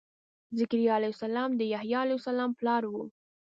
[0.59, 2.93] ذکریا علیه السلام د یحیا علیه السلام پلار و.